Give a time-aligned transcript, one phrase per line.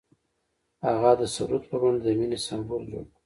[0.85, 3.15] هغه د سرود په بڼه د مینې سمبول جوړ کړ.